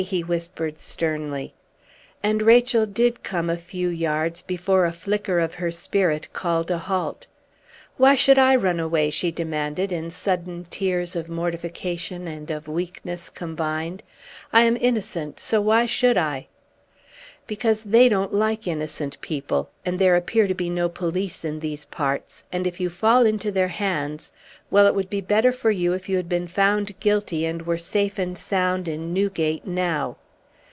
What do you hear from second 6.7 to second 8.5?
a halt. "Why should